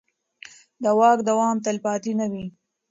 [0.83, 2.45] د واک دوام تلپاتې نه وي